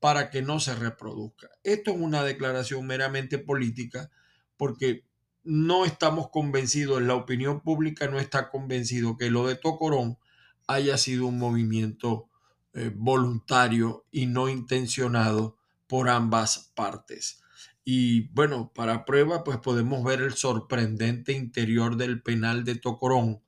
para 0.00 0.30
que 0.30 0.42
no 0.42 0.60
se 0.60 0.74
reproduzca. 0.74 1.48
Esto 1.64 1.90
es 1.90 1.96
una 1.98 2.22
declaración 2.22 2.86
meramente 2.86 3.38
política 3.38 4.10
porque 4.56 5.04
no 5.44 5.84
estamos 5.84 6.30
convencidos, 6.30 7.00
la 7.02 7.14
opinión 7.14 7.60
pública 7.60 8.08
no 8.08 8.18
está 8.18 8.50
convencido 8.50 9.16
que 9.16 9.30
lo 9.30 9.46
de 9.46 9.54
Tocorón 9.54 10.18
haya 10.66 10.98
sido 10.98 11.26
un 11.26 11.38
movimiento 11.38 12.28
eh, 12.72 12.90
voluntario 12.94 14.04
y 14.10 14.26
no 14.26 14.48
intencionado 14.48 15.56
por 15.86 16.08
ambas 16.08 16.72
partes. 16.74 17.42
Y 17.84 18.28
bueno, 18.34 18.72
para 18.74 19.04
prueba, 19.04 19.44
pues 19.44 19.58
podemos 19.58 20.02
ver 20.02 20.20
el 20.20 20.34
sorprendente 20.34 21.32
interior 21.32 21.96
del 21.96 22.20
penal 22.20 22.64
de 22.64 22.74
Tocorón, 22.74 23.40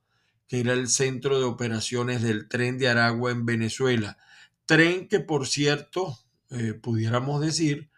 que 0.47 0.61
era 0.61 0.71
el 0.71 0.87
centro 0.87 1.37
de 1.37 1.45
operaciones 1.45 2.21
del 2.21 2.47
tren 2.47 2.77
de 2.77 2.87
Aragua 2.87 3.31
en 3.31 3.45
Venezuela. 3.45 4.17
Tren 4.65 5.09
que, 5.09 5.19
por 5.19 5.47
cierto, 5.47 6.17
eh, 6.49 6.73
pudiéramos 6.73 7.41
decir 7.41 7.89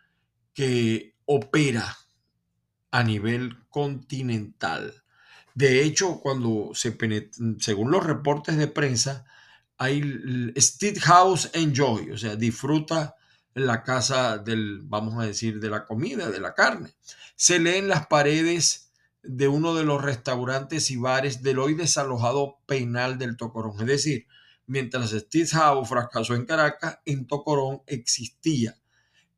que 0.54 1.16
opera 1.26 1.98
a 2.92 3.04
nivel 3.04 3.58
continental. 3.70 5.04
De 5.54 5.84
hecho, 5.84 6.20
cuando 6.20 6.72
se 6.74 6.98
según 7.60 7.92
los 7.92 8.06
reportes 8.06 8.58
de 8.58 8.68
prensa, 8.68 9.26
hay 9.78 10.02
State 10.56 11.00
House 11.00 11.50
Enjoy, 11.54 12.12
o 12.12 12.18
sea, 12.18 12.36
disfruta 12.36 13.16
la 13.54 13.84
casa 13.84 14.38
del, 14.38 14.82
vamos 14.84 15.22
a 15.22 15.26
decir, 15.26 15.60
de 15.60 15.70
la 15.70 15.86
comida, 15.86 16.30
de 16.30 16.40
la 16.40 16.54
carne. 16.54 16.94
Se 17.36 17.60
lee 17.60 17.78
en 17.78 17.88
las 17.88 18.08
paredes 18.08 18.92
de 19.24 19.48
uno 19.48 19.76
de 19.76 19.84
los 19.84 20.02
restaurantes 20.02 20.92
y 20.92 20.98
bares 20.98 21.44
del 21.44 21.60
hoy 21.60 21.74
desalojado 21.74 22.60
penal 22.66 23.18
del 23.18 23.38
Tocorón. 23.38 23.80
Es 23.82 23.88
decir, 23.88 24.28
mientras 24.72 25.12
Steve 25.12 25.50
Howe 25.54 25.86
fracasó 25.86 26.34
en 26.34 26.46
Caracas, 26.46 27.00
en 27.06 27.28
Tocorón 27.28 27.82
existía. 27.88 28.78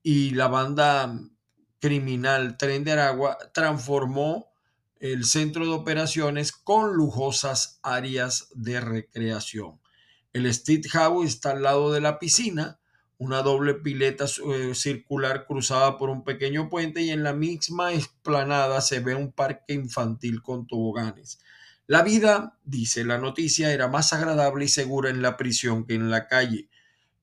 Y 0.04 0.30
la 0.30 0.48
banda 0.48 1.20
criminal 1.80 2.56
Tren 2.56 2.84
de 2.84 2.92
Aragua 2.92 3.40
transformó 3.52 4.54
el 5.00 5.25
centro 5.25 5.66
de 5.66 5.72
operaciones 5.72 6.52
con 6.52 6.94
lujosas 6.94 7.80
áreas 7.82 8.50
de 8.54 8.80
recreación. 8.80 9.82
El 10.34 10.54
Steve 10.54 10.88
Howe 10.94 11.25
está 11.25 11.52
al 11.52 11.63
lado 11.63 11.92
de 11.92 12.02
la 12.02 12.20
piscina, 12.20 12.80
una 13.18 13.42
doble 13.42 13.74
pileta 13.74 14.25
eh, 14.25 14.75
circular 14.75 15.48
cruzada 15.48 15.98
por 15.98 16.12
un 16.12 16.24
pequeño 16.24 16.70
puente 16.70 17.02
y 17.02 17.10
en 17.10 17.24
la 17.24 17.34
misma 17.34 17.94
explanada 17.94 18.82
se 18.82 19.00
ve 19.00 19.16
un 19.16 19.32
parque 19.32 19.74
infantil 19.74 20.44
con 20.44 20.68
toboganes. 20.68 21.40
La 21.88 22.02
vida, 22.02 22.58
dice 22.63 23.04
la 23.04 23.18
noticia, 23.18 23.74
era 23.74 23.88
más 23.88 24.13
agradable 24.13 24.66
y 24.66 24.70
segura 24.70 25.10
en 25.10 25.22
la 25.22 25.36
prisión 25.36 25.86
que 25.86 25.96
en 25.96 26.10
la 26.10 26.28
calle, 26.28 26.70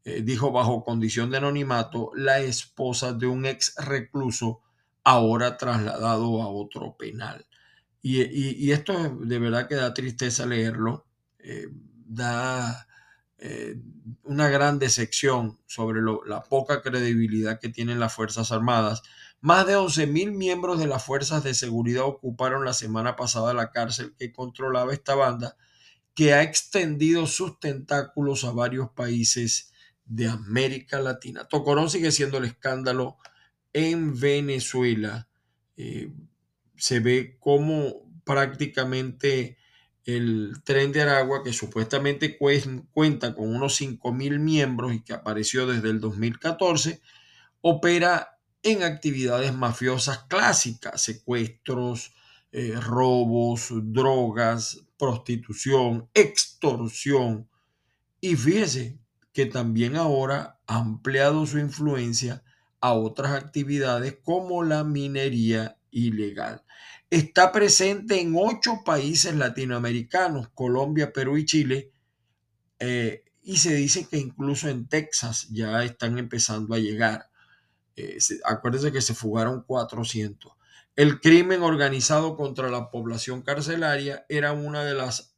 eh, 0.05 0.23
dijo 0.23 0.53
bajo 0.53 0.85
condición 0.85 1.31
de 1.31 1.39
anonimato 1.39 2.11
la 2.15 2.41
esposa 2.41 3.13
de 3.13 3.27
un 3.27 3.47
ex 3.47 3.75
recluso 3.77 4.61
ahora 5.05 5.57
trasladado 5.57 6.43
a 6.43 6.49
otro 6.49 6.97
penal. 6.97 7.47
Y, 8.03 8.71
esto 8.71 9.17
de 9.21 9.39
verdad 9.39 9.69
que 9.69 9.75
da 9.75 9.93
tristeza 9.93 10.47
leerlo, 10.47 11.07
eh, 11.39 11.69
da 12.07 12.87
eh, 13.39 13.77
una 14.25 14.49
gran 14.49 14.79
decepción 14.79 15.59
sobre 15.67 16.01
la 16.27 16.43
poca 16.43 16.83
credibilidad 16.83 17.61
que 17.61 17.69
tienen 17.69 18.01
las 18.01 18.15
Fuerzas 18.15 18.53
Armadas 18.53 19.03
más 19.41 19.67
de 19.67 19.77
11.000 19.77 20.33
miembros 20.33 20.79
de 20.79 20.87
las 20.87 21.05
fuerzas 21.05 21.43
de 21.43 21.55
seguridad 21.55 22.05
ocuparon 22.05 22.65
la 22.65 22.75
semana 22.75 23.17
pasada 23.17 23.55
la 23.55 23.71
cárcel 23.71 24.15
que 24.19 24.33
controlaba 24.33 24.93
esta 24.93 25.15
banda, 25.15 25.57
que 26.15 26.35
ha 26.35 26.43
extendido 26.43 27.27
sus 27.27 27.59
tentáculos 27.59 28.45
a 28.45 28.51
varios 28.51 28.91
países 28.91 29.73
de 30.05 30.29
América 30.29 31.01
Latina. 31.01 31.49
Tocorón 31.49 31.89
sigue 31.89 32.13
siendo 32.13 32.39
el 32.39 32.45
escándalo 32.45 33.17
en 33.73 34.19
Venezuela. 34.19 35.29
Eh, 35.77 36.13
se 36.77 37.01
ve 37.01 37.39
como 37.39 38.11
prácticamente 38.25 39.57
el 40.05 40.55
tren 40.65 40.93
de 40.93 41.03
Aragua, 41.03 41.43
que 41.43 41.53
supuestamente 41.53 42.37
cuenta 42.37 43.35
con 43.35 43.55
unos 43.55 43.81
5.000 43.81 44.39
miembros 44.39 44.95
y 44.95 45.03
que 45.03 45.13
apareció 45.13 45.67
desde 45.67 45.91
el 45.91 46.01
2014, 46.01 47.01
opera 47.61 48.40
en 48.63 48.83
actividades 48.83 49.55
mafiosas 49.55 50.25
clásicas, 50.25 51.01
secuestros, 51.03 52.13
eh, 52.53 52.75
robos, 52.81 53.69
drogas, 53.71 54.83
prostitución, 54.99 56.09
extorsión. 56.15 57.49
Y 58.21 58.37
fíjese 58.37 58.99
que 59.33 59.47
también 59.47 59.97
ahora 59.97 60.59
ha 60.67 60.79
ampliado 60.79 61.47
su 61.47 61.59
influencia 61.59 62.43
a 62.81 62.93
otras 62.95 63.33
actividades 63.33 64.19
como 64.23 64.63
la 64.63 64.85
minería 64.85 65.79
ilegal. 65.91 66.63
Está 67.09 67.53
presente 67.53 68.21
en 68.21 68.35
ocho 68.37 68.83
países 68.85 69.35
latinoamericanos, 69.35 70.49
Colombia, 70.51 71.13
Perú 71.13 71.37
y 71.37 71.45
Chile, 71.45 71.93
eh, 72.79 73.25
y 73.43 73.57
se 73.57 73.75
dice 73.75 74.07
que 74.07 74.19
incluso 74.19 74.69
en 74.69 74.87
Texas 74.87 75.49
ya 75.51 75.83
están 75.85 76.19
empezando 76.19 76.75
a 76.75 76.79
llegar. 76.79 77.30
Eh, 78.01 78.19
acuérdense 78.45 78.93
que 78.93 79.01
se 79.01 79.15
fugaron 79.15 79.63
400. 79.63 80.53
El 80.97 81.21
crimen 81.21 81.63
organizado 81.63 82.37
contra 82.37 82.69
la 82.69 82.91
población 82.91 83.43
carcelaria 83.43 84.27
era 84.29 84.53
una 84.53 84.85
de 84.85 84.95
las 84.95 85.35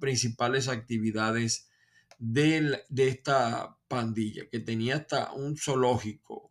principales 0.00 0.68
actividades 0.68 1.70
de, 2.18 2.82
de 2.88 3.08
esta 3.08 3.78
pandilla, 3.88 4.48
que 4.50 4.58
tenía 4.58 4.96
hasta 4.96 5.32
un 5.32 5.56
zoológico 5.56 6.50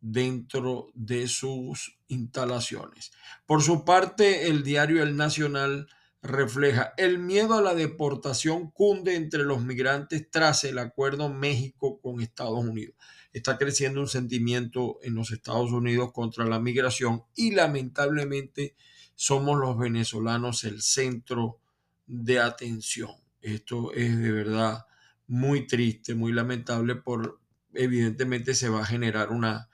dentro 0.00 0.88
de 0.94 1.28
sus 1.28 1.98
instalaciones. 2.08 3.12
Por 3.46 3.62
su 3.62 3.84
parte, 3.84 4.48
el 4.48 4.62
diario 4.62 5.02
El 5.02 5.16
Nacional 5.16 5.88
refleja 6.22 6.92
el 6.98 7.18
miedo 7.18 7.54
a 7.54 7.62
la 7.62 7.74
deportación 7.74 8.70
cunde 8.70 9.16
entre 9.16 9.44
los 9.44 9.62
migrantes 9.62 10.30
tras 10.30 10.62
el 10.64 10.78
acuerdo 10.78 11.28
México 11.28 12.00
con 12.00 12.20
Estados 12.20 12.64
Unidos 12.64 12.96
está 13.32 13.58
creciendo 13.58 14.00
un 14.00 14.08
sentimiento 14.08 14.98
en 15.02 15.14
los 15.14 15.30
Estados 15.30 15.72
Unidos 15.72 16.12
contra 16.12 16.44
la 16.44 16.60
migración 16.60 17.24
y 17.34 17.52
lamentablemente 17.52 18.74
somos 19.14 19.58
los 19.58 19.78
venezolanos 19.78 20.64
el 20.64 20.82
centro 20.82 21.58
de 22.06 22.40
atención. 22.40 23.10
Esto 23.40 23.92
es 23.92 24.18
de 24.18 24.32
verdad 24.32 24.86
muy 25.26 25.66
triste, 25.66 26.14
muy 26.14 26.32
lamentable 26.32 26.96
por 26.96 27.40
evidentemente 27.74 28.54
se 28.54 28.68
va 28.68 28.82
a 28.82 28.86
generar 28.86 29.30
una 29.30 29.68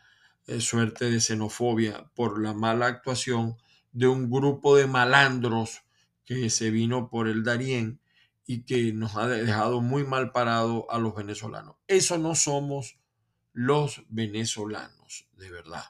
eh, 0.47 0.61
suerte 0.61 1.11
de 1.11 1.21
xenofobia 1.21 2.11
por 2.15 2.41
la 2.41 2.55
mala 2.55 2.87
actuación 2.87 3.57
de 3.93 4.07
un 4.07 4.31
grupo 4.31 4.77
de 4.77 4.87
malandros 4.87 5.83
que 6.25 6.51
se 6.51 6.71
vino 6.71 7.09
por 7.11 7.27
el 7.27 7.43
Darién 7.43 8.01
y 8.47 8.63
que 8.63 8.93
nos 8.93 9.17
ha 9.17 9.27
dejado 9.27 9.81
muy 9.81 10.05
mal 10.05 10.31
parado 10.31 10.91
a 10.91 10.99
los 10.99 11.15
venezolanos. 11.15 11.77
Eso 11.87 12.19
no 12.19 12.35
somos 12.35 12.99
los 13.59 14.05
venezolanos, 14.09 15.27
de 15.37 15.51
verdad. 15.51 15.83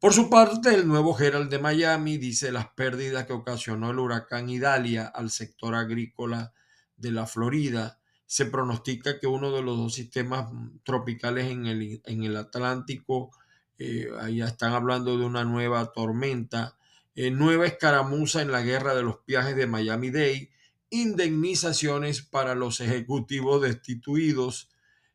Por 0.00 0.12
su 0.12 0.28
parte, 0.28 0.74
el 0.74 0.88
nuevo 0.88 1.16
Herald 1.16 1.48
de 1.48 1.60
Miami 1.60 2.18
dice 2.18 2.50
las 2.50 2.66
pérdidas 2.70 3.26
que 3.26 3.32
ocasionó 3.32 3.92
el 3.92 4.00
huracán 4.00 4.50
Idalia 4.50 5.06
al 5.06 5.30
sector 5.30 5.76
agrícola 5.76 6.52
de 6.96 7.12
la 7.12 7.28
Florida. 7.28 8.00
Se 8.26 8.46
pronostica 8.46 9.20
que 9.20 9.28
uno 9.28 9.52
de 9.52 9.62
los 9.62 9.76
dos 9.76 9.94
sistemas 9.94 10.50
tropicales 10.82 11.46
en 11.46 11.66
el, 11.66 12.02
en 12.04 12.24
el 12.24 12.36
Atlántico, 12.36 13.30
eh, 13.78 14.08
ya 14.32 14.46
están 14.46 14.72
hablando 14.72 15.16
de 15.16 15.24
una 15.24 15.44
nueva 15.44 15.92
tormenta, 15.92 16.76
eh, 17.14 17.30
nueva 17.30 17.66
escaramuza 17.66 18.42
en 18.42 18.50
la 18.50 18.62
guerra 18.62 18.96
de 18.96 19.04
los 19.04 19.24
viajes 19.28 19.54
de 19.54 19.68
Miami-Dade, 19.68 20.50
indemnizaciones 20.90 22.22
para 22.22 22.56
los 22.56 22.80
ejecutivos 22.80 23.62
destituidos. 23.62 24.70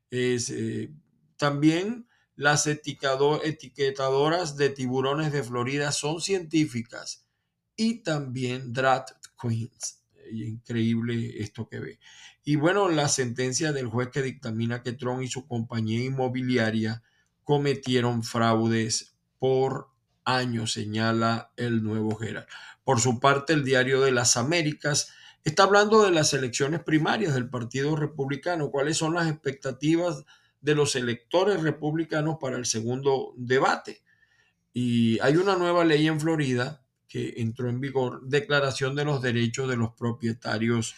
Eh, 0.10 0.90
también 1.38 2.08
las 2.36 2.68
etiquetadoras 2.68 4.58
de 4.58 4.70
tiburones 4.70 5.32
de 5.32 5.44
Florida 5.44 5.92
son 5.92 6.22
científicas 6.22 7.26
y 7.76 8.04
también 8.04 8.74
Drat 8.74 9.12
Queens. 9.42 10.02
Increíble 10.32 11.42
esto 11.42 11.68
que 11.70 11.80
ve. 11.80 12.00
Y 12.44 12.58
bueno, 12.58 12.90
la 12.90 13.08
sentencia 13.08 13.72
del 13.72 13.88
juez 13.88 14.10
que 14.10 14.22
dictamina 14.22 14.82
que 14.84 14.94
Trump 14.94 15.22
y 15.22 15.28
su 15.28 15.48
compañía 15.48 16.04
inmobiliaria 16.04 17.04
cometieron 17.44 18.24
fraudes 18.24 19.16
por 19.40 19.90
años, 20.26 20.74
señala 20.74 21.52
el 21.56 21.84
nuevo 21.84 22.16
Gerard. 22.16 22.48
Por 22.84 23.00
su 23.00 23.20
parte, 23.20 23.54
el 23.54 23.64
diario 23.64 24.02
de 24.02 24.12
las 24.12 24.38
Américas 24.38 25.12
está 25.44 25.64
hablando 25.64 26.04
de 26.04 26.12
las 26.12 26.34
elecciones 26.34 26.84
primarias 26.84 27.34
del 27.34 27.50
Partido 27.50 27.96
Republicano. 27.96 28.72
¿Cuáles 28.72 28.98
son 28.98 29.14
las 29.14 29.28
expectativas? 29.28 30.26
De 30.66 30.76
los 30.76 30.96
electores 30.96 31.62
republicanos 31.62 32.38
para 32.42 32.58
el 32.58 32.66
segundo 32.66 33.34
debate. 33.38 34.02
Y 34.74 35.20
hay 35.20 35.38
una 35.38 35.56
nueva 35.56 35.86
ley 35.86 36.08
en 36.08 36.20
Florida 36.20 36.84
que 37.08 37.36
entró 37.38 37.70
en 37.70 37.80
vigor, 37.80 38.28
Declaración 38.28 38.96
de 38.96 39.06
los 39.06 39.22
Derechos 39.22 39.70
de 39.70 39.78
los 39.78 39.94
Propietarios 39.94 40.96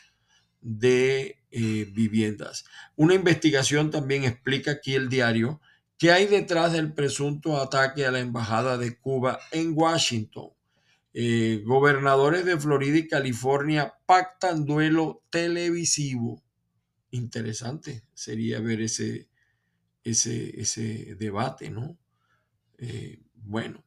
de 0.61 1.43
eh, 1.51 1.85
Viviendas. 1.93 2.65
Una 2.95 3.13
investigación 3.13 3.91
también 3.91 4.23
explica 4.23 4.71
aquí 4.71 4.95
el 4.95 5.09
diario 5.09 5.59
que 5.97 6.13
hay 6.13 6.27
detrás 6.27 6.71
del 6.71 6.93
presunto 6.93 7.61
ataque 7.61 8.05
a 8.05 8.11
la 8.11 8.19
Embajada 8.19 8.77
de 8.77 8.97
Cuba 8.97 9.39
en 9.51 9.73
Washington. 9.75 10.49
Eh, 11.13 11.61
gobernadores 11.65 12.45
de 12.45 12.57
Florida 12.57 12.97
y 12.97 13.07
California 13.07 13.93
pactan 14.05 14.65
duelo 14.65 15.23
televisivo. 15.29 16.41
Interesante 17.11 18.03
sería 18.13 18.59
ver 18.59 18.81
ese, 18.81 19.27
ese, 20.09 20.59
ese 20.59 21.15
debate, 21.15 21.69
¿no? 21.69 21.97
Eh, 22.77 23.19
bueno, 23.33 23.83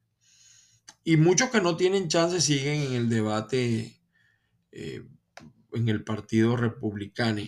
y 1.04 1.16
muchos 1.16 1.50
que 1.50 1.60
no 1.60 1.76
tienen 1.76 2.08
chance 2.08 2.40
siguen 2.40 2.82
en 2.82 2.92
el 2.92 3.08
debate 3.08 4.00
eh, 4.72 5.04
en 5.72 5.88
el 5.88 6.04
Partido 6.04 6.56
Republicano. 6.56 7.42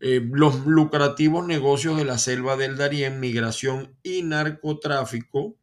Eh, 0.00 0.26
los 0.32 0.66
lucrativos 0.66 1.46
negocios 1.46 1.96
de 1.96 2.04
la 2.04 2.18
selva 2.18 2.56
del 2.56 2.76
Darién, 2.76 3.20
migración 3.20 3.96
y 4.02 4.22
narcotráfico. 4.22 5.56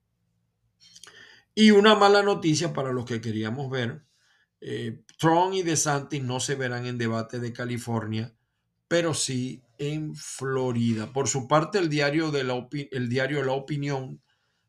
Y 1.56 1.72
una 1.72 1.96
mala 1.96 2.22
noticia 2.22 2.72
para 2.72 2.94
los 2.94 3.06
que 3.06 3.20
queríamos 3.20 3.72
ver, 3.72 4.04
Trump 5.18 5.54
y 5.54 5.64
DeSantis 5.64 6.24
no 6.24 6.40
se 6.40 6.56
verán 6.56 6.86
en 6.86 6.98
debate 6.98 7.40
de 7.40 7.54
California 7.54 8.38
pero 8.88 9.14
sí 9.14 9.64
en 9.78 10.16
Florida. 10.16 11.12
Por 11.14 11.28
su 11.28 11.48
parte, 11.48 11.80
el 11.80 11.90
diario, 11.90 12.32
de 12.32 12.44
la, 12.44 12.68
el 12.92 13.10
diario 13.10 13.44
La 13.44 13.54
Opinión 13.54 14.22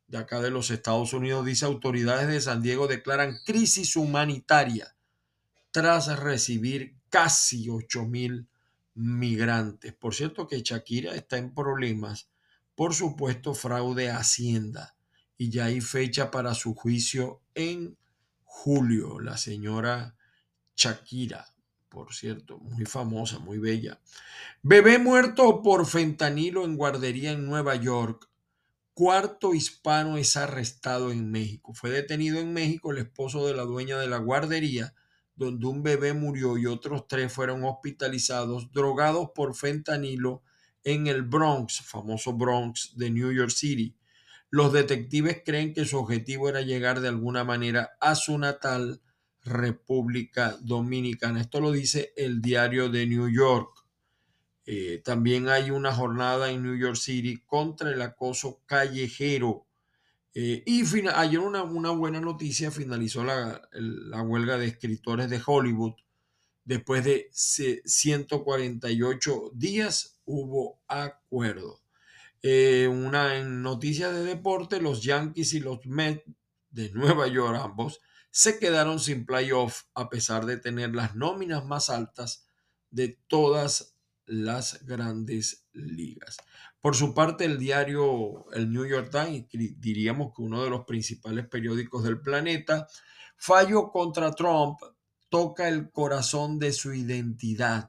de 0.07 0.19
acá 0.19 0.41
de 0.41 0.51
los 0.51 0.71
Estados 0.71 1.13
Unidos 1.13 1.45
dice 1.45 1.67
autoridades 1.67 2.29
de 2.29 2.41
San 2.41 2.63
Diego 2.63 2.89
declaran 2.89 3.39
crisis 3.45 3.95
humanitaria 3.95 4.97
tras 5.71 6.19
recibir 6.19 6.97
casi 7.11 7.69
8 7.69 8.05
mil 8.07 8.49
migrantes. 8.95 9.93
Por 9.95 10.15
cierto 10.15 10.47
que 10.47 10.63
Shakira 10.63 11.15
está 11.15 11.37
en 11.37 11.55
problemas 11.55 12.31
por 12.75 12.95
supuesto 12.95 13.55
fraude 13.55 14.09
a 14.09 14.19
Hacienda 14.19 14.97
y 15.37 15.51
ya 15.51 15.67
hay 15.67 15.81
fecha 15.81 16.31
para 16.31 16.55
su 16.55 16.75
juicio 16.75 17.43
en 17.55 17.99
julio. 18.45 19.21
La 19.21 19.37
señora 19.37 20.17
Shakira 20.77 21.47
por 21.89 22.15
cierto, 22.15 22.59
muy 22.59 22.85
famosa, 22.85 23.39
muy 23.39 23.59
bella. 23.59 24.01
Bebé 24.63 24.99
muerto 24.99 25.63
por 25.63 25.87
fentanilo 25.87 26.65
en 26.65 26.77
guardería 26.77 27.33
en 27.33 27.47
Nueva 27.47 27.77
York. 27.77 28.29
Cuarto 28.95 29.55
hispano 29.55 30.17
es 30.19 30.37
arrestado 30.37 31.13
en 31.13 31.31
México. 31.31 31.73
Fue 31.73 31.91
detenido 31.91 32.41
en 32.41 32.53
México 32.53 32.91
el 32.91 32.99
esposo 32.99 33.47
de 33.47 33.55
la 33.55 33.63
dueña 33.63 33.99
de 33.99 34.09
la 34.09 34.19
guardería, 34.19 34.95
donde 35.37 35.67
un 35.67 35.83
bebé 35.83 36.15
murió 36.15 36.59
y 36.59 36.67
otros 36.67 37.07
tres 37.07 37.33
fueron 37.33 37.65
hospitalizados, 37.65 38.73
drogados 38.73 39.31
por 39.35 39.55
fentanilo 39.55 40.43
en 40.83 41.07
el 41.07 41.23
Bronx, 41.23 41.81
famoso 41.81 42.33
Bronx 42.33 42.95
de 42.97 43.11
New 43.11 43.33
York 43.33 43.51
City. 43.51 43.95
Los 44.51 44.73
detectives 44.73 45.43
creen 45.45 45.75
que 45.75 45.85
su 45.85 45.99
objetivo 45.99 46.49
era 46.49 46.63
llegar 46.63 47.01
de 47.01 47.09
alguna 47.09 47.45
manera 47.45 47.91
a 48.01 48.15
su 48.15 48.39
natal 48.39 49.01
República 49.49 50.57
Dominicana. 50.61 51.41
Esto 51.41 51.61
lo 51.61 51.73
dice 51.73 52.13
el 52.17 52.41
diario 52.41 52.89
de 52.89 53.07
New 53.07 53.29
York. 53.29 53.85
Eh, 54.67 55.01
también 55.05 55.49
hay 55.49 55.71
una 55.71 55.95
jornada 55.95 56.51
en 56.51 56.63
New 56.63 56.77
York 56.77 56.97
City 56.97 57.43
contra 57.47 57.91
el 57.91 58.03
acoso 58.03 58.63
callejero. 58.67 59.67
Eh, 60.35 60.63
y 60.67 60.83
ayer 61.09 61.41
una, 61.41 61.63
una, 61.63 61.91
buena 61.91 62.21
noticia, 62.21 62.71
finalizó 62.71 63.25
la, 63.25 63.63
la, 63.73 64.23
huelga 64.23 64.59
de 64.59 64.67
escritores 64.67 65.31
de 65.31 65.41
Hollywood. 65.45 65.95
Después 66.65 67.05
de 67.05 67.31
148 67.33 69.53
días 69.55 70.21
hubo 70.27 70.81
acuerdo. 70.87 71.81
Eh, 72.43 72.87
una 72.89 73.43
noticia 73.43 74.13
de 74.13 74.23
deporte, 74.23 74.81
los 74.81 75.03
Yankees 75.03 75.55
y 75.55 75.61
los 75.61 75.85
Mets 75.87 76.23
de 76.71 76.91
Nueva 76.91 77.27
York 77.27 77.59
ambos 77.61 78.01
se 78.31 78.59
quedaron 78.59 79.01
sin 79.01 79.27
playoff 79.27 79.85
a 79.95 80.09
pesar 80.09 80.47
de 80.47 80.57
tener 80.57 80.95
las 80.95 81.15
nóminas 81.15 81.65
más 81.65 81.91
altas 81.91 82.47
de 82.91 83.19
todas 83.27 83.95
las 84.27 84.85
grandes 84.85 85.67
ligas. 85.73 86.37
Por 86.81 86.95
su 86.95 87.15
parte, 87.15 87.45
el 87.45 87.59
diario, 87.59 88.51
el 88.53 88.73
New 88.73 88.87
York 88.87 89.11
Times, 89.11 89.47
diríamos 89.79 90.33
que 90.35 90.43
uno 90.43 90.63
de 90.63 90.71
los 90.71 90.85
principales 90.85 91.49
periódicos 91.49 92.05
del 92.05 92.21
planeta, 92.21 92.87
fallo 93.37 93.91
contra 93.91 94.33
Trump 94.33 94.79
toca 95.29 95.69
el 95.69 95.91
corazón 95.91 96.59
de 96.59 96.73
su 96.73 96.93
identidad. 96.93 97.89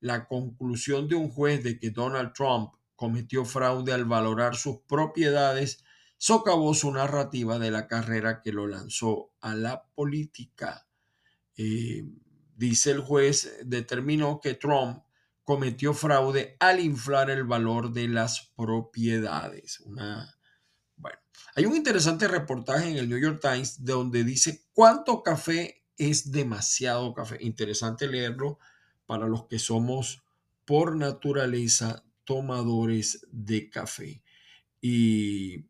La 0.00 0.26
conclusión 0.26 1.08
de 1.08 1.16
un 1.16 1.30
juez 1.30 1.64
de 1.64 1.78
que 1.78 1.90
Donald 1.90 2.32
Trump 2.32 2.74
cometió 2.94 3.44
fraude 3.44 3.92
al 3.92 4.04
valorar 4.04 4.56
sus 4.56 4.80
propiedades 4.80 5.84
socavó 6.18 6.74
su 6.74 6.92
narrativa 6.92 7.58
de 7.58 7.70
la 7.70 7.86
carrera 7.86 8.42
que 8.42 8.52
lo 8.52 8.66
lanzó 8.66 9.30
a 9.40 9.54
la 9.54 9.84
política. 9.94 10.86
Eh, 11.56 12.04
dice 12.56 12.90
el 12.90 13.00
juez, 13.00 13.56
determinó 13.64 14.40
que 14.40 14.54
Trump 14.54 15.02
cometió 15.44 15.94
fraude 15.94 16.56
al 16.60 16.80
inflar 16.80 17.30
el 17.30 17.44
valor 17.44 17.92
de 17.92 18.08
las 18.08 18.52
propiedades. 18.56 19.80
Una, 19.80 20.36
bueno, 20.96 21.18
hay 21.54 21.64
un 21.64 21.76
interesante 21.76 22.28
reportaje 22.28 22.90
en 22.90 22.96
el 22.98 23.08
New 23.08 23.18
York 23.18 23.40
Times 23.40 23.82
donde 23.84 24.24
dice 24.24 24.66
cuánto 24.74 25.22
café 25.22 25.86
es 25.96 26.30
demasiado 26.32 27.14
café. 27.14 27.38
Interesante 27.40 28.08
leerlo 28.08 28.58
para 29.06 29.26
los 29.26 29.46
que 29.46 29.58
somos 29.58 30.22
por 30.64 30.96
naturaleza 30.96 32.04
tomadores 32.24 33.26
de 33.30 33.70
café. 33.70 34.22
Y 34.82 35.64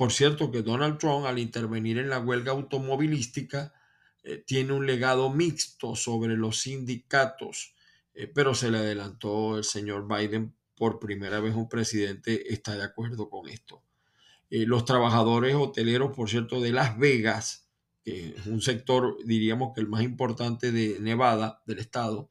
por 0.00 0.12
cierto 0.12 0.50
que 0.50 0.62
Donald 0.62 0.96
Trump 0.96 1.26
al 1.26 1.38
intervenir 1.38 1.98
en 1.98 2.08
la 2.08 2.20
huelga 2.20 2.52
automovilística 2.52 3.74
eh, 4.22 4.38
tiene 4.38 4.72
un 4.72 4.86
legado 4.86 5.28
mixto 5.28 5.94
sobre 5.94 6.38
los 6.38 6.60
sindicatos, 6.60 7.74
eh, 8.14 8.26
pero 8.26 8.54
se 8.54 8.70
le 8.70 8.78
adelantó 8.78 9.58
el 9.58 9.64
señor 9.64 10.08
Biden 10.08 10.54
por 10.74 11.00
primera 11.00 11.38
vez 11.40 11.54
un 11.54 11.68
presidente 11.68 12.50
está 12.50 12.78
de 12.78 12.82
acuerdo 12.82 13.28
con 13.28 13.46
esto. 13.46 13.82
Eh, 14.48 14.64
los 14.64 14.86
trabajadores 14.86 15.54
hoteleros, 15.54 16.16
por 16.16 16.30
cierto, 16.30 16.62
de 16.62 16.72
Las 16.72 16.98
Vegas, 16.98 17.69
que 18.02 18.34
es 18.36 18.46
un 18.46 18.60
sector, 18.60 19.16
diríamos 19.24 19.72
que 19.74 19.80
el 19.80 19.88
más 19.88 20.02
importante 20.02 20.72
de 20.72 20.98
Nevada, 21.00 21.62
del 21.66 21.78
estado, 21.78 22.30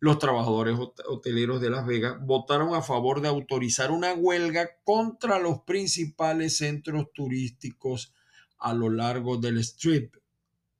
los 0.00 0.18
trabajadores 0.18 0.76
hoteleros 1.06 1.60
de 1.60 1.70
Las 1.70 1.86
Vegas 1.86 2.18
votaron 2.20 2.74
a 2.74 2.82
favor 2.82 3.22
de 3.22 3.28
autorizar 3.28 3.90
una 3.90 4.12
huelga 4.12 4.68
contra 4.84 5.38
los 5.38 5.60
principales 5.60 6.58
centros 6.58 7.06
turísticos 7.14 8.12
a 8.58 8.74
lo 8.74 8.90
largo 8.90 9.38
del 9.38 9.58
Strip. 9.58 10.16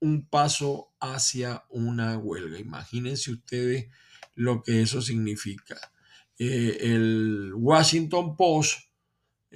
Un 0.01 0.27
paso 0.27 0.92
hacia 1.01 1.64
una 1.70 2.18
huelga. 2.18 2.59
Imagínense 2.59 3.33
ustedes 3.33 3.88
lo 4.35 4.62
que 4.62 4.83
eso 4.83 5.01
significa. 5.01 5.77
Eh, 6.38 6.79
el 6.81 7.53
Washington 7.55 8.37
Post 8.37 8.90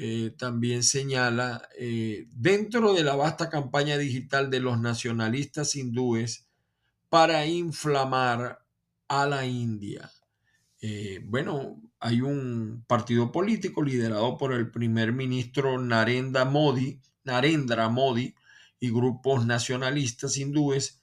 eh, 0.00 0.32
también 0.38 0.84
señala, 0.84 1.68
eh, 1.76 2.28
dentro 2.30 2.94
de 2.94 3.02
la 3.02 3.16
vasta 3.16 3.50
campaña 3.50 3.98
digital 3.98 4.48
de 4.48 4.60
los 4.60 4.78
nacionalistas 4.78 5.74
hindúes 5.74 6.46
para 7.08 7.44
inflamar 7.46 8.64
a 9.08 9.26
la 9.26 9.44
India. 9.44 10.08
Eh, 10.80 11.20
bueno, 11.24 11.82
hay 11.98 12.20
un 12.20 12.84
partido 12.86 13.32
político 13.32 13.82
liderado 13.82 14.38
por 14.38 14.52
el 14.52 14.70
primer 14.70 15.12
ministro 15.12 15.80
Narendra 15.80 16.44
Modi, 16.44 17.00
Narendra 17.24 17.88
Modi 17.88 18.36
y 18.78 18.90
grupos 18.90 19.46
nacionalistas 19.46 20.36
hindúes 20.36 21.02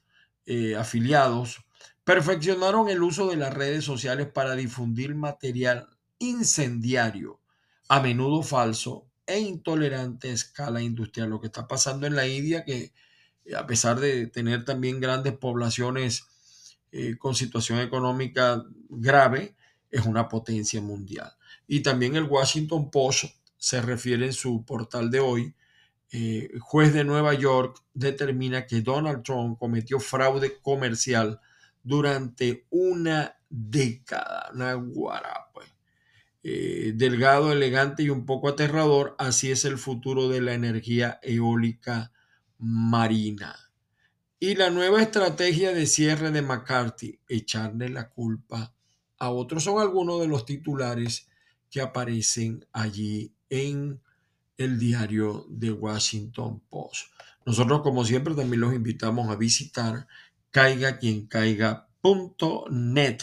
afiliados 0.78 1.66
perfeccionaron 2.06 2.88
el 2.88 3.04
uso 3.04 3.28
de 3.28 3.36
las 3.36 3.54
redes 3.54 3.84
sociales 3.84 4.28
para 4.28 4.56
difundir 4.56 5.16
material 5.16 5.90
incendiario 6.20 7.42
a 7.88 8.00
menudo 8.02 8.44
falso 8.44 9.08
e 9.26 9.40
intolerante 9.40 10.30
a 10.30 10.34
escala 10.34 10.82
industrial. 10.82 11.30
Lo 11.30 11.40
que 11.40 11.48
está 11.48 11.68
pasando 11.68 12.08
en 12.08 12.16
la 12.16 12.28
India, 12.28 12.64
que 12.64 12.94
eh, 13.46 13.56
a 13.56 13.66
pesar 13.66 14.00
de 14.00 14.28
tener 14.28 14.66
también 14.66 15.00
grandes 15.00 15.34
poblaciones 15.34 16.28
eh, 16.92 17.18
con 17.18 17.36
situación 17.36 17.80
económica 17.80 18.64
grave, 18.90 19.56
es 19.92 20.06
una 20.06 20.28
potencia 20.28 20.82
mundial. 20.82 21.32
Y 21.68 21.82
también 21.82 22.16
el 22.16 22.24
Washington 22.24 22.92
Post 22.92 23.26
se 23.58 23.82
refiere 23.82 24.26
en 24.26 24.34
su 24.34 24.64
portal 24.66 25.10
de 25.10 25.20
hoy, 25.20 25.56
eh, 26.12 26.50
juez 26.60 26.94
de 26.94 27.04
Nueva 27.04 27.34
York 27.34 27.84
determina 27.94 28.66
que 28.68 28.82
Donald 28.82 29.24
Trump 29.24 29.58
cometió 29.58 30.00
fraude 30.00 30.60
comercial 30.62 31.42
durante 31.84 32.68
una 32.70 33.36
década. 33.50 34.50
Una 34.54 34.74
guarapa. 34.76 35.62
Eh, 36.48 36.94
delgado, 36.94 37.52
elegante 37.52 38.04
y 38.04 38.12
un 38.12 38.24
poco 38.24 38.50
aterrador, 38.50 39.16
así 39.18 39.50
es 39.50 39.66
el 39.66 39.80
futuro 39.80 40.30
de 40.30 40.42
la 40.42 40.54
energía 40.54 41.20
eólica 41.24 42.12
marina. 42.60 43.72
Y 44.40 44.54
la 44.54 44.70
nueva 44.70 45.02
estrategia 45.02 45.74
de 45.74 45.88
cierre 45.88 46.30
de 46.30 46.44
McCarthy, 46.44 47.20
echarle 47.28 47.90
la 47.90 48.12
culpa 48.12 48.76
a 49.18 49.32
otros, 49.32 49.64
son 49.64 49.82
algunos 49.82 50.22
de 50.22 50.28
los 50.28 50.46
titulares 50.46 51.28
que 51.72 51.82
aparecen 51.82 52.64
allí 52.72 53.34
en 53.50 54.00
el 54.56 54.78
diario 54.78 55.48
de 55.50 55.72
Washington 55.72 56.62
Post. 56.70 57.08
Nosotros, 57.44 57.82
como 57.82 58.06
siempre, 58.06 58.36
también 58.36 58.62
los 58.62 58.76
invitamos 58.76 59.32
a 59.32 59.36
visitar 59.36 60.06
caiga 60.52 61.00
quien 61.00 61.26
caiga.net. 61.26 63.18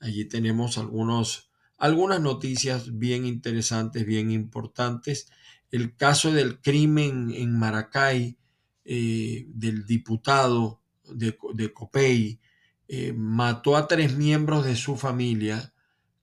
Allí 0.00 0.24
tenemos 0.24 0.76
algunos 0.76 1.47
algunas 1.78 2.20
noticias 2.20 2.98
bien 2.98 3.24
interesantes, 3.24 4.04
bien 4.04 4.30
importantes. 4.30 5.30
El 5.70 5.96
caso 5.96 6.32
del 6.32 6.60
crimen 6.60 7.30
en 7.34 7.58
Maracay 7.58 8.36
eh, 8.84 9.46
del 9.48 9.86
diputado 9.86 10.80
de, 11.04 11.38
de 11.54 11.72
Copey 11.72 12.40
eh, 12.88 13.12
mató 13.12 13.76
a 13.76 13.86
tres 13.86 14.16
miembros 14.16 14.64
de 14.64 14.76
su 14.76 14.96
familia, 14.96 15.72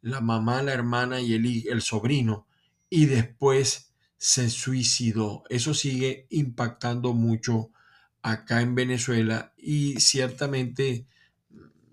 la 0.01 0.21
mamá, 0.21 0.61
la 0.61 0.73
hermana 0.73 1.21
y 1.21 1.33
el, 1.33 1.67
el 1.67 1.81
sobrino, 1.81 2.47
y 2.89 3.05
después 3.05 3.93
se 4.17 4.49
suicidó. 4.49 5.43
Eso 5.49 5.73
sigue 5.73 6.27
impactando 6.29 7.13
mucho 7.13 7.71
acá 8.21 8.61
en 8.61 8.75
Venezuela 8.75 9.53
y 9.57 9.99
ciertamente 9.99 11.07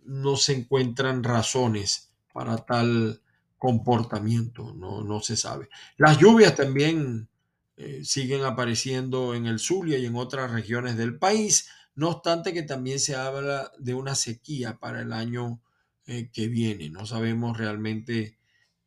no 0.04 0.36
se 0.36 0.54
encuentran 0.54 1.22
razones 1.22 2.10
para 2.32 2.56
tal 2.58 3.21
comportamiento, 3.62 4.74
no, 4.74 5.04
no 5.04 5.20
se 5.20 5.36
sabe. 5.36 5.68
Las 5.96 6.18
lluvias 6.18 6.56
también 6.56 7.28
eh, 7.76 8.00
siguen 8.04 8.42
apareciendo 8.42 9.36
en 9.36 9.46
el 9.46 9.60
Zulia 9.60 9.98
y 9.98 10.06
en 10.06 10.16
otras 10.16 10.50
regiones 10.50 10.96
del 10.96 11.16
país, 11.16 11.68
no 11.94 12.08
obstante 12.08 12.52
que 12.52 12.64
también 12.64 12.98
se 12.98 13.14
habla 13.14 13.70
de 13.78 13.94
una 13.94 14.16
sequía 14.16 14.80
para 14.80 15.02
el 15.02 15.12
año 15.12 15.62
eh, 16.06 16.28
que 16.32 16.48
viene. 16.48 16.90
No 16.90 17.06
sabemos 17.06 17.56
realmente, 17.56 18.36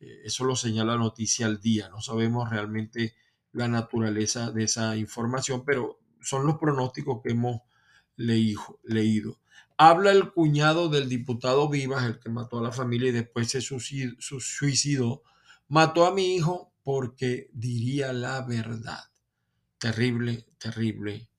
eh, 0.02 0.22
eso 0.26 0.44
lo 0.44 0.58
señala 0.58 0.92
la 0.92 1.00
noticia 1.00 1.46
al 1.46 1.62
día, 1.62 1.88
no 1.88 2.02
sabemos 2.02 2.50
realmente 2.50 3.16
la 3.54 3.70
naturaleza 3.70 4.52
de 4.52 4.66
esa 4.66 4.98
información, 4.98 5.64
pero 5.64 6.02
son 6.20 6.46
los 6.46 6.58
pronósticos 6.58 7.22
que 7.24 7.32
hemos 7.32 7.62
leído. 8.18 9.40
Habla 9.78 10.12
el 10.12 10.32
cuñado 10.32 10.88
del 10.88 11.10
diputado 11.10 11.70
Vivas, 11.70 12.06
el 12.06 12.20
que 12.20 12.30
mató 12.30 12.60
a 12.60 12.64
la 12.64 12.72
familia 12.72 13.10
y 13.10 13.14
después 13.14 13.50
se 13.50 13.62
suicidó. 13.62 15.24
Mató 15.68 16.06
a 16.06 16.14
mi 16.14 16.36
hijo 16.36 16.74
porque 16.84 17.50
diría 17.52 18.14
la 18.14 18.42
verdad. 18.42 19.00
Terrible, 19.78 20.46
terrible 20.58 21.30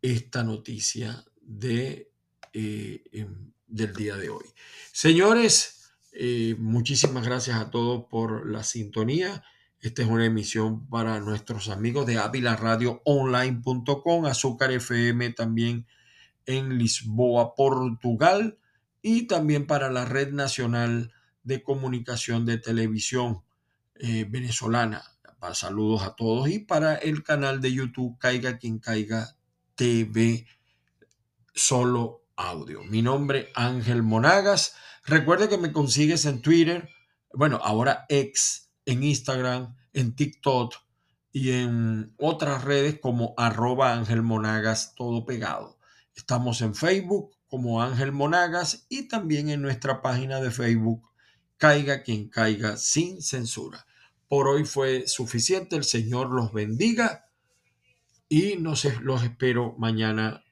esta 0.00 0.42
noticia 0.42 1.24
de, 1.42 2.10
eh, 2.52 3.02
em, 3.12 3.52
del 3.66 3.92
día 3.92 4.16
de 4.16 4.30
hoy. 4.30 4.46
Señores, 4.92 5.90
eh, 6.12 6.56
muchísimas 6.58 7.24
gracias 7.26 7.58
a 7.58 7.70
todos 7.70 8.06
por 8.08 8.50
la 8.50 8.64
sintonía. 8.64 9.44
Esta 9.80 10.02
es 10.02 10.08
una 10.08 10.24
emisión 10.24 10.88
para 10.88 11.20
nuestros 11.20 11.68
amigos 11.68 12.06
de 12.06 12.18
Online.com, 13.04 14.24
Azúcar 14.24 14.72
FM 14.72 15.30
también 15.30 15.86
en 16.46 16.78
Lisboa, 16.78 17.54
Portugal, 17.54 18.58
y 19.02 19.26
también 19.26 19.66
para 19.66 19.90
la 19.90 20.04
Red 20.04 20.32
Nacional 20.32 21.12
de 21.42 21.62
Comunicación 21.62 22.46
de 22.46 22.58
Televisión 22.58 23.42
eh, 23.96 24.26
Venezolana. 24.28 25.02
Saludos 25.52 26.02
a 26.02 26.16
todos 26.16 26.48
y 26.48 26.58
para 26.58 26.96
el 26.96 27.22
canal 27.22 27.60
de 27.60 27.72
YouTube 27.72 28.18
Caiga 28.18 28.58
quien 28.58 28.80
caiga 28.80 29.36
TV 29.76 30.46
solo 31.54 32.24
audio. 32.36 32.82
Mi 32.84 33.00
nombre 33.00 33.50
Ángel 33.54 34.02
Monagas. 34.02 34.74
Recuerde 35.04 35.48
que 35.48 35.58
me 35.58 35.72
consigues 35.72 36.24
en 36.26 36.42
Twitter, 36.42 36.88
bueno, 37.32 37.60
ahora 37.62 38.06
ex, 38.08 38.70
en 38.84 39.04
Instagram, 39.04 39.76
en 39.92 40.16
TikTok 40.16 40.74
y 41.32 41.52
en 41.52 42.12
otras 42.18 42.64
redes 42.64 42.98
como 43.00 43.34
arroba 43.36 43.92
Ángel 43.92 44.22
Monagas, 44.22 44.94
todo 44.96 45.24
pegado. 45.24 45.75
Estamos 46.16 46.60
en 46.62 46.74
Facebook 46.74 47.36
como 47.46 47.80
Ángel 47.80 48.10
Monagas 48.10 48.86
y 48.88 49.06
también 49.06 49.50
en 49.50 49.62
nuestra 49.62 50.02
página 50.02 50.40
de 50.40 50.50
Facebook 50.50 51.06
Caiga 51.58 52.02
quien 52.02 52.28
caiga 52.28 52.76
sin 52.76 53.22
censura. 53.22 53.86
Por 54.28 54.46
hoy 54.48 54.64
fue 54.64 55.06
suficiente. 55.06 55.76
El 55.76 55.84
Señor 55.84 56.30
los 56.30 56.52
bendiga 56.52 57.30
y 58.28 58.56
nos, 58.56 58.84
los 59.00 59.22
espero 59.22 59.74
mañana 59.78 60.44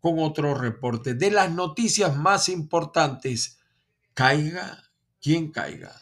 con 0.00 0.18
otro 0.18 0.54
reporte 0.54 1.14
de 1.14 1.30
las 1.30 1.50
noticias 1.50 2.16
más 2.16 2.48
importantes. 2.48 3.58
Caiga 4.14 4.90
quien 5.20 5.52
caiga. 5.52 6.00